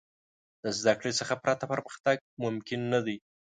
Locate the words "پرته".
1.43-1.63